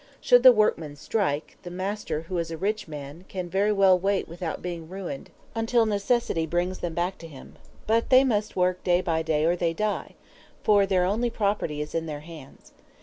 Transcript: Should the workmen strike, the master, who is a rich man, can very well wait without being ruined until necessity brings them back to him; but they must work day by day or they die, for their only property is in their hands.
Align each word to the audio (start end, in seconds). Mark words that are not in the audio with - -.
Should 0.19 0.41
the 0.41 0.51
workmen 0.51 0.95
strike, 0.95 1.57
the 1.61 1.69
master, 1.69 2.21
who 2.23 2.39
is 2.39 2.49
a 2.49 2.57
rich 2.57 2.87
man, 2.87 3.23
can 3.27 3.47
very 3.47 3.71
well 3.71 3.99
wait 3.99 4.27
without 4.27 4.59
being 4.63 4.89
ruined 4.89 5.29
until 5.53 5.85
necessity 5.85 6.47
brings 6.47 6.79
them 6.79 6.95
back 6.95 7.19
to 7.19 7.27
him; 7.27 7.55
but 7.85 8.09
they 8.09 8.23
must 8.23 8.55
work 8.55 8.83
day 8.83 9.01
by 9.01 9.21
day 9.21 9.45
or 9.45 9.55
they 9.55 9.73
die, 9.73 10.15
for 10.63 10.87
their 10.87 11.05
only 11.05 11.29
property 11.29 11.81
is 11.83 11.93
in 11.93 12.07
their 12.07 12.21
hands. 12.21 12.71